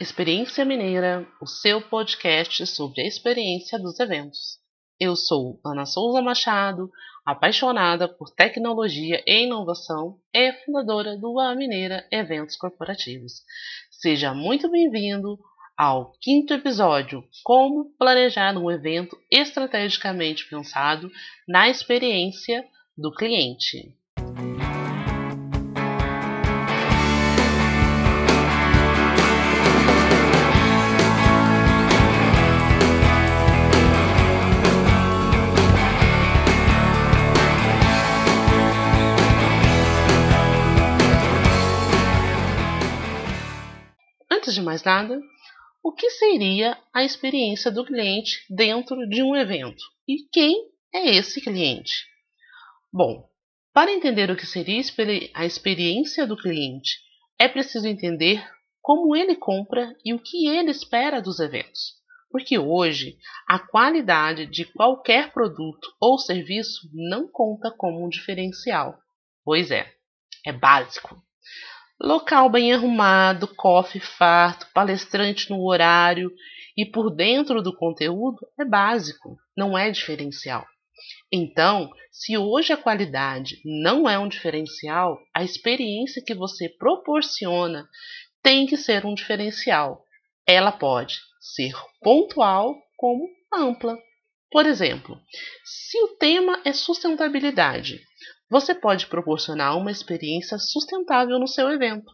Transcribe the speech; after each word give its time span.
Experiência 0.00 0.64
Mineira, 0.64 1.26
o 1.42 1.46
seu 1.46 1.80
podcast 1.82 2.64
sobre 2.68 3.02
a 3.02 3.06
experiência 3.08 3.76
dos 3.80 3.98
eventos. 3.98 4.60
Eu 5.00 5.16
sou 5.16 5.60
Ana 5.66 5.86
Souza 5.86 6.22
Machado, 6.22 6.88
apaixonada 7.26 8.06
por 8.06 8.30
tecnologia 8.30 9.20
e 9.26 9.42
inovação 9.42 10.20
e 10.32 10.52
fundadora 10.64 11.16
do 11.16 11.40
A 11.40 11.52
Mineira 11.56 12.06
Eventos 12.12 12.54
Corporativos. 12.54 13.42
Seja 13.90 14.32
muito 14.32 14.70
bem-vindo 14.70 15.36
ao 15.76 16.12
quinto 16.20 16.54
episódio: 16.54 17.24
Como 17.42 17.92
planejar 17.98 18.56
um 18.56 18.70
evento 18.70 19.18
estrategicamente 19.28 20.48
pensado 20.48 21.10
na 21.48 21.68
experiência 21.68 22.64
do 22.96 23.12
cliente. 23.12 23.97
De 44.58 44.64
mais 44.64 44.82
nada, 44.82 45.20
o 45.82 45.92
que 45.92 46.10
seria 46.10 46.76
a 46.92 47.04
experiência 47.04 47.70
do 47.70 47.84
cliente 47.84 48.44
dentro 48.50 49.08
de 49.08 49.22
um 49.22 49.34
evento 49.36 49.82
e 50.06 50.28
quem 50.32 50.68
é 50.92 51.14
esse 51.16 51.40
cliente? 51.40 52.06
Bom, 52.92 53.28
para 53.72 53.92
entender 53.92 54.30
o 54.30 54.36
que 54.36 54.46
seria 54.46 54.82
a 55.34 55.46
experiência 55.46 56.26
do 56.26 56.36
cliente, 56.36 56.98
é 57.38 57.46
preciso 57.46 57.86
entender 57.86 58.44
como 58.82 59.14
ele 59.14 59.36
compra 59.36 59.94
e 60.04 60.12
o 60.12 60.18
que 60.18 60.48
ele 60.48 60.70
espera 60.70 61.22
dos 61.22 61.38
eventos. 61.38 61.96
Porque 62.30 62.58
hoje 62.58 63.16
a 63.46 63.58
qualidade 63.58 64.46
de 64.46 64.64
qualquer 64.64 65.32
produto 65.32 65.88
ou 66.00 66.18
serviço 66.18 66.90
não 66.92 67.28
conta 67.28 67.70
como 67.70 68.04
um 68.04 68.08
diferencial. 68.08 68.98
Pois 69.44 69.70
é, 69.70 69.90
é 70.44 70.52
básico. 70.52 71.22
Local 72.08 72.48
bem 72.48 72.72
arrumado, 72.72 73.46
cofre 73.54 74.00
farto, 74.00 74.66
palestrante 74.72 75.50
no 75.50 75.62
horário 75.68 76.32
e 76.74 76.86
por 76.86 77.14
dentro 77.14 77.60
do 77.60 77.76
conteúdo 77.76 78.38
é 78.58 78.64
básico, 78.64 79.36
não 79.54 79.76
é 79.76 79.90
diferencial. 79.90 80.64
Então, 81.30 81.90
se 82.10 82.38
hoje 82.38 82.72
a 82.72 82.78
qualidade 82.78 83.60
não 83.62 84.08
é 84.08 84.18
um 84.18 84.26
diferencial, 84.26 85.18
a 85.36 85.44
experiência 85.44 86.24
que 86.24 86.34
você 86.34 86.70
proporciona 86.78 87.86
tem 88.42 88.64
que 88.64 88.78
ser 88.78 89.04
um 89.04 89.12
diferencial. 89.12 90.02
Ela 90.46 90.72
pode 90.72 91.18
ser 91.38 91.74
pontual 92.00 92.74
como 92.96 93.28
ampla. 93.52 93.98
Por 94.50 94.64
exemplo, 94.64 95.20
se 95.62 96.02
o 96.04 96.16
tema 96.16 96.62
é 96.64 96.72
sustentabilidade, 96.72 98.00
você 98.50 98.74
pode 98.74 99.06
proporcionar 99.06 99.76
uma 99.76 99.90
experiência 99.90 100.58
sustentável 100.58 101.38
no 101.38 101.46
seu 101.46 101.70
evento, 101.70 102.12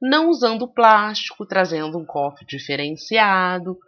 não 0.00 0.28
usando 0.28 0.72
plástico, 0.72 1.46
trazendo 1.46 1.98
um 1.98 2.04
cofre 2.04 2.46
diferenciado, 2.46 3.78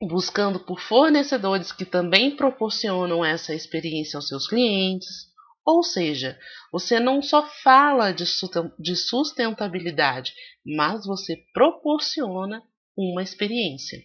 buscando 0.00 0.60
por 0.60 0.80
fornecedores 0.80 1.72
que 1.72 1.84
também 1.84 2.36
proporcionam 2.36 3.24
essa 3.24 3.54
experiência 3.54 4.16
aos 4.16 4.28
seus 4.28 4.48
clientes. 4.48 5.30
Ou 5.64 5.82
seja, 5.82 6.38
você 6.72 6.98
não 6.98 7.22
só 7.22 7.46
fala 7.62 8.12
de 8.12 8.96
sustentabilidade, 8.96 10.34
mas 10.64 11.06
você 11.06 11.36
proporciona 11.52 12.62
uma 12.96 13.22
experiência. 13.22 14.02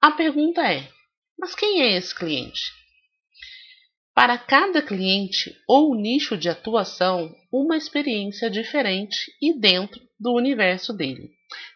A 0.00 0.10
pergunta 0.10 0.60
é: 0.62 0.88
mas 1.38 1.54
quem 1.54 1.82
é 1.82 1.96
esse 1.96 2.12
cliente? 2.12 2.81
Para 4.14 4.36
cada 4.36 4.82
cliente 4.82 5.56
ou 5.66 5.94
nicho 5.94 6.36
de 6.36 6.50
atuação, 6.50 7.34
uma 7.50 7.78
experiência 7.78 8.50
diferente 8.50 9.32
e 9.40 9.58
dentro 9.58 10.02
do 10.20 10.34
universo 10.34 10.92
dele. 10.92 11.30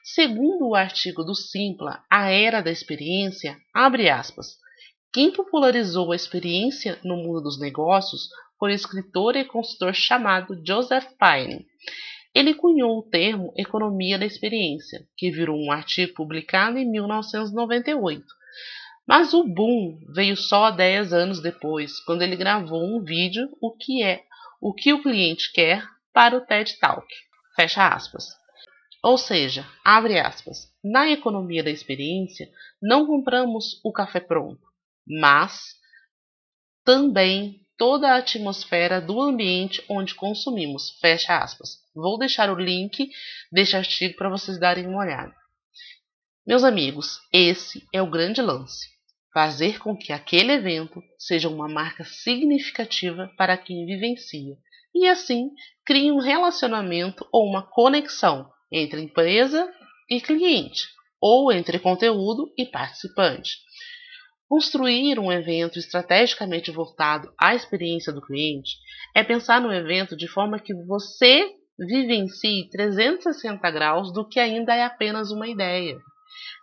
Segundo 0.05 0.69
o 0.69 0.75
artigo 0.75 1.25
do 1.25 1.35
Simpla, 1.35 2.05
A 2.11 2.31
Era 2.31 2.61
da 2.61 2.71
Experiência, 2.71 3.57
abre 3.75 4.11
aspas, 4.11 4.59
quem 5.15 5.31
popularizou 5.33 6.13
a 6.13 6.17
experiência 6.17 7.01
no 7.03 7.17
mundo 7.17 7.41
dos 7.41 7.59
negócios 7.59 8.29
foi 8.59 8.73
o 8.73 8.75
escritor 8.75 9.35
e 9.35 9.47
consultor 9.47 9.95
chamado 9.95 10.63
Joseph 10.63 11.07
Pine. 11.19 11.65
Ele 12.35 12.53
cunhou 12.53 12.99
o 12.99 13.09
termo 13.09 13.51
economia 13.57 14.19
da 14.19 14.27
experiência, 14.27 15.07
que 15.17 15.31
virou 15.31 15.59
um 15.59 15.73
artigo 15.73 16.13
publicado 16.13 16.77
em 16.77 16.85
1998 16.85 18.27
mas 19.07 19.33
o 19.33 19.45
boom 19.45 20.01
veio 20.13 20.37
só 20.37 20.71
10 20.71 21.13
anos 21.13 21.41
depois, 21.41 22.01
quando 22.01 22.23
ele 22.23 22.35
gravou 22.35 22.83
um 22.83 23.05
vídeo 23.05 23.49
o 23.61 23.71
que 23.71 24.03
é 24.03 24.25
o 24.61 24.75
que 24.75 24.93
o 24.93 25.03
cliente 25.03 25.53
quer 25.53 25.87
para 26.13 26.37
o 26.37 26.41
TED 26.41 26.79
Talk. 26.81 27.07
Fecha 27.55 27.87
aspas. 27.87 28.25
Ou 29.03 29.17
seja, 29.17 29.65
abre 29.85 30.19
aspas. 30.19 30.73
Na 30.83 31.09
economia 31.09 31.63
da 31.63 31.71
experiência, 31.71 32.51
não 32.83 33.07
compramos 33.07 33.81
o 33.85 33.93
café 33.93 34.19
pronto, 34.19 34.67
mas 35.07 35.77
também 36.85 37.61
toda 37.79 38.11
a 38.11 38.17
atmosfera 38.17 39.01
do 39.01 39.21
ambiente 39.21 39.85
onde 39.89 40.15
consumimos. 40.15 40.99
Fecha 41.01 41.39
aspas. 41.39 41.79
Vou 41.95 42.19
deixar 42.19 42.51
o 42.51 42.59
link 42.59 43.09
deste 43.53 43.77
artigo 43.77 44.17
para 44.17 44.31
vocês 44.31 44.59
darem 44.59 44.87
uma 44.87 45.01
olhada. 45.01 45.35
Meus 46.45 46.65
amigos, 46.65 47.21
esse 47.33 47.87
é 47.93 48.03
o 48.03 48.11
grande 48.11 48.41
lance 48.41 48.96
fazer 49.37 49.79
com 49.79 49.95
que 49.95 50.15
aquele 50.15 50.51
evento 50.53 51.03
seja 51.19 51.47
uma 51.47 51.69
marca 51.69 52.03
significativa 52.05 53.31
para 53.37 53.55
quem 53.55 53.85
vivencia 53.85 54.57
e 54.95 55.07
assim 55.07 55.51
crie 55.85 56.11
um 56.11 56.19
relacionamento 56.19 57.29
ou 57.31 57.45
uma 57.47 57.63
conexão 57.63 58.51
entre 58.73 58.99
empresa 58.99 59.71
e 60.09 60.23
cliente, 60.23 60.89
ou 61.21 61.53
entre 61.53 61.79
conteúdo 61.79 62.51
e 62.57 62.65
participante. 62.65 63.59
Construir 64.49 65.19
um 65.19 65.31
evento 65.31 65.79
estrategicamente 65.79 66.71
voltado 66.71 67.31
à 67.39 67.55
experiência 67.55 68.15
do 68.15 68.23
cliente 68.23 68.79
é 69.15 69.23
pensar 69.23 69.61
no 69.61 69.71
evento 69.71 70.17
de 70.17 70.27
forma 70.27 70.59
que 70.59 70.73
você 70.73 71.47
vivencie 71.79 72.71
360 72.71 73.71
graus 73.71 74.11
do 74.15 74.27
que 74.27 74.41
ainda 74.41 74.75
é 74.75 74.83
apenas 74.83 75.31
uma 75.31 75.47
ideia. 75.47 75.99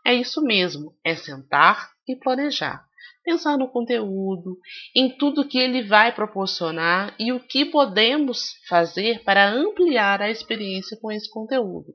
É 0.04 0.12
isso 0.16 0.42
mesmo, 0.42 0.98
é 1.06 1.16
sentar, 1.16 1.93
e 2.08 2.16
planejar. 2.16 2.86
Pensar 3.24 3.58
no 3.58 3.70
conteúdo, 3.70 4.58
em 4.96 5.18
tudo 5.18 5.48
que 5.48 5.58
ele 5.58 5.84
vai 5.84 6.14
proporcionar 6.14 7.16
e 7.18 7.32
o 7.32 7.40
que 7.40 7.66
podemos 7.66 8.54
fazer 8.68 9.24
para 9.24 9.50
ampliar 9.50 10.22
a 10.22 10.30
experiência 10.30 10.98
com 11.02 11.12
esse 11.12 11.30
conteúdo. 11.30 11.94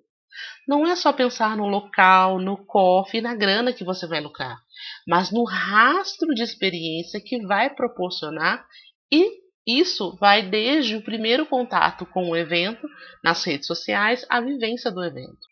Não 0.66 0.86
é 0.86 0.94
só 0.94 1.12
pensar 1.12 1.56
no 1.56 1.66
local, 1.66 2.38
no 2.38 2.56
cofre 2.64 3.20
na 3.20 3.34
grana 3.34 3.72
que 3.72 3.84
você 3.84 4.06
vai 4.06 4.20
lucrar, 4.20 4.56
mas 5.06 5.30
no 5.30 5.44
rastro 5.44 6.34
de 6.34 6.42
experiência 6.42 7.20
que 7.20 7.44
vai 7.46 7.74
proporcionar 7.74 8.64
e 9.12 9.38
isso 9.66 10.16
vai 10.16 10.48
desde 10.48 10.96
o 10.96 11.04
primeiro 11.04 11.44
contato 11.44 12.06
com 12.06 12.30
o 12.30 12.36
evento 12.36 12.88
nas 13.22 13.44
redes 13.44 13.66
sociais 13.66 14.24
à 14.30 14.40
vivência 14.40 14.90
do 14.90 15.04
evento. 15.04 15.46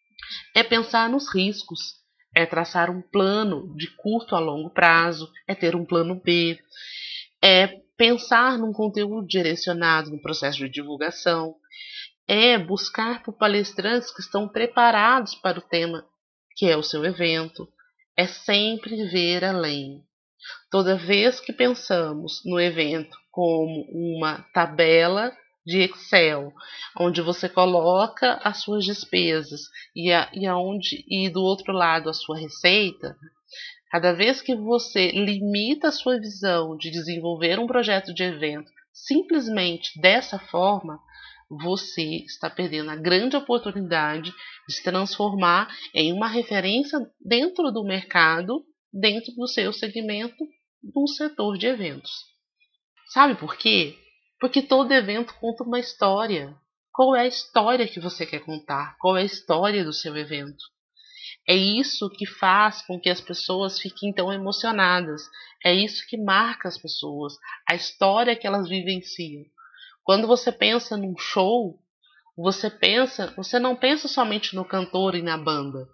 É 0.55 0.63
pensar 0.63 1.09
nos 1.11 1.33
riscos, 1.35 1.97
é 2.35 2.45
traçar 2.45 2.91
um 2.91 3.01
plano 3.01 3.75
de 3.77 3.89
curto 3.97 4.35
a 4.35 4.39
longo 4.39 4.71
prazo, 4.71 5.31
é 5.47 5.55
ter 5.55 5.75
um 5.75 5.85
plano 5.85 6.21
B, 6.23 6.59
é 7.43 7.67
pensar 7.97 8.59
num 8.59 8.73
conteúdo 8.73 9.27
direcionado 9.27 10.11
no 10.11 10.21
processo 10.21 10.59
de 10.59 10.69
divulgação, 10.69 11.55
é 12.29 12.59
buscar 12.59 13.23
por 13.23 13.35
palestrantes 13.35 14.13
que 14.13 14.21
estão 14.21 14.49
preparados 14.49 15.35
para 15.35 15.59
o 15.59 15.63
tema 15.63 16.05
que 16.57 16.67
é 16.67 16.77
o 16.77 16.83
seu 16.83 17.05
evento, 17.05 17.69
é 18.17 18.27
sempre 18.27 19.07
ver 19.09 19.45
além. 19.45 20.03
Toda 20.71 20.97
vez 20.97 21.39
que 21.39 21.53
pensamos 21.53 22.41
no 22.45 22.59
evento 22.59 23.17
como 23.31 23.87
uma 23.93 24.43
tabela 24.55 25.37
de 25.67 25.81
Excel, 25.81 26.53
onde 26.99 27.21
você 27.21 27.49
coloca 27.49 28.35
as 28.45 28.63
suas 28.63 28.85
despesas 28.85 29.63
e, 29.95 30.13
a, 30.13 30.31
e, 30.33 30.47
aonde, 30.47 31.05
e 31.09 31.29
do 31.29 31.43
outro 31.43 31.73
lado 31.73 32.09
a 32.09 32.15
sua 32.15 32.39
receita, 32.39 33.17
cada 33.91 34.13
vez 34.13 34.41
que 34.41 34.55
você 34.55 35.11
limita 35.11 35.89
a 35.89 35.93
sua 35.93 36.21
visão 36.21 36.77
de 36.77 36.91
desenvolver 36.91 37.59
um 37.59 37.67
projeto 37.67 38.15
de 38.15 38.23
evento 38.23 38.71
simplesmente 38.93 40.01
dessa 40.01 40.39
forma, 40.39 40.99
você 41.51 42.25
está 42.25 42.49
perdendo 42.49 42.91
a 42.91 42.97
grande 42.97 43.37
oportunidade 43.37 44.33
de 44.67 44.75
se 44.75 44.83
transformar 44.83 45.69
em 45.95 46.13
uma 46.13 46.29
referência 46.29 46.99
dentro 47.21 47.71
do 47.71 47.85
mercado, 47.85 48.65
dentro 48.93 49.33
do 49.35 49.47
seu 49.47 49.73
segmento, 49.73 50.45
do 50.83 51.07
setor 51.09 51.59
de 51.59 51.67
eventos. 51.67 52.11
Sabe 53.09 53.35
por 53.37 53.57
quê? 53.57 53.95
Porque 54.39 54.63
todo 54.63 54.93
evento 54.93 55.35
conta 55.41 55.65
uma 55.65 55.79
história. 55.79 56.55
Qual 56.93 57.15
é 57.15 57.23
a 57.23 57.27
história 57.27 57.89
que 57.89 58.01
você 58.01 58.27
quer 58.27 58.41
contar? 58.41 58.97
Qual 58.99 59.17
é 59.17 59.23
a 59.23 59.25
história 59.25 59.85
do 59.85 59.93
seu 59.93 60.17
evento? 60.17 60.65
É 61.49 61.55
isso 61.55 62.11
que 62.11 62.27
faz 62.27 62.83
com 62.83 63.01
que 63.01 63.09
as 63.09 63.21
pessoas 63.21 63.79
fiquem 63.79 64.13
tão 64.13 64.33
emocionadas. 64.33 65.23
É 65.65 65.73
isso 65.73 66.07
que 66.09 66.17
marca 66.17 66.69
as 66.69 66.77
pessoas, 66.77 67.35
a 67.69 67.75
história 67.75 68.37
que 68.37 68.47
elas 68.47 68.69
vivenciam. 68.69 69.45
Quando 70.03 70.27
você 70.27 70.53
pensa 70.53 70.97
num 70.97 71.17
show, 71.17 71.79
você 72.37 72.69
pensa, 72.69 73.33
você 73.37 73.59
não 73.59 73.75
pensa 73.75 74.09
somente 74.09 74.55
no 74.55 74.65
cantor 74.65 75.15
e 75.15 75.23
na 75.23 75.39
banda, 75.39 75.89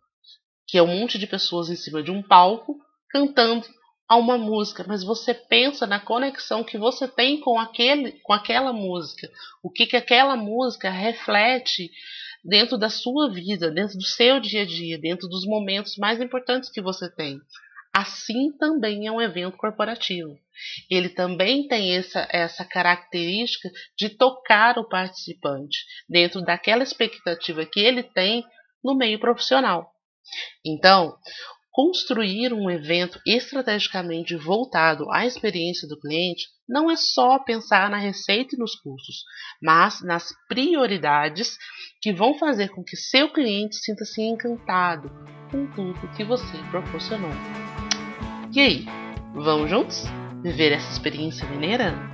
que 0.66 0.76
é 0.76 0.82
um 0.82 0.98
monte 0.98 1.18
de 1.18 1.26
pessoas 1.26 1.70
em 1.70 1.76
cima 1.76 2.02
de 2.02 2.10
um 2.10 2.22
palco 2.22 2.78
cantando 3.10 3.66
a 4.08 4.16
uma 4.16 4.36
música, 4.36 4.84
mas 4.86 5.02
você 5.02 5.32
pensa 5.32 5.86
na 5.86 5.98
conexão 5.98 6.62
que 6.62 6.76
você 6.76 7.08
tem 7.08 7.40
com 7.40 7.58
aquele, 7.58 8.12
com 8.22 8.32
aquela 8.32 8.72
música, 8.72 9.30
o 9.62 9.70
que 9.70 9.86
que 9.86 9.96
aquela 9.96 10.36
música 10.36 10.90
reflete 10.90 11.90
dentro 12.44 12.76
da 12.76 12.90
sua 12.90 13.30
vida, 13.30 13.70
dentro 13.70 13.96
do 13.96 14.04
seu 14.04 14.40
dia 14.40 14.62
a 14.62 14.66
dia, 14.66 14.98
dentro 14.98 15.28
dos 15.28 15.46
momentos 15.46 15.96
mais 15.96 16.20
importantes 16.20 16.70
que 16.70 16.82
você 16.82 17.10
tem. 17.14 17.40
Assim 17.94 18.50
também 18.58 19.06
é 19.06 19.12
um 19.12 19.20
evento 19.20 19.56
corporativo. 19.56 20.38
Ele 20.90 21.10
também 21.10 21.68
tem 21.68 21.94
essa, 21.96 22.26
essa 22.30 22.64
característica 22.64 23.68
de 23.98 24.08
tocar 24.08 24.78
o 24.78 24.88
participante 24.88 25.78
dentro 26.08 26.40
daquela 26.40 26.82
expectativa 26.82 27.66
que 27.66 27.80
ele 27.80 28.02
tem 28.02 28.44
no 28.82 28.94
meio 28.94 29.18
profissional. 29.18 29.92
Então, 30.64 31.16
construir 31.72 32.52
um 32.52 32.70
evento 32.70 33.18
estrategicamente 33.26 34.36
voltado 34.36 35.10
à 35.10 35.26
experiência 35.26 35.88
do 35.88 35.98
cliente 35.98 36.46
não 36.68 36.90
é 36.90 36.96
só 36.96 37.38
pensar 37.38 37.90
na 37.90 37.96
receita 37.96 38.54
e 38.54 38.58
nos 38.58 38.74
custos, 38.74 39.24
mas 39.60 40.02
nas 40.02 40.28
prioridades 40.48 41.56
que 42.00 42.12
vão 42.12 42.38
fazer 42.38 42.68
com 42.68 42.84
que 42.84 42.96
seu 42.96 43.32
cliente 43.32 43.76
sinta-se 43.76 44.22
encantado 44.22 45.10
com 45.50 45.66
tudo 45.74 46.14
que 46.14 46.24
você 46.24 46.58
proporcionou. 46.70 47.32
E 48.54 48.60
aí, 48.60 48.84
vamos 49.34 49.70
juntos 49.70 50.04
viver 50.42 50.72
essa 50.72 50.90
experiência 50.92 51.48
mineira? 51.48 52.11